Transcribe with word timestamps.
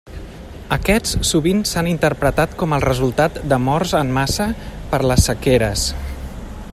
Aquests 0.75 1.11
sovint 1.31 1.59
s'han 1.71 1.89
interpretat 1.91 2.57
com 2.63 2.73
el 2.79 2.85
resultat 2.87 3.39
de 3.53 3.61
morts 3.67 3.95
en 4.03 4.11
massa 4.19 4.51
per 4.95 5.03
les 5.13 5.29
sequeres. 5.31 5.89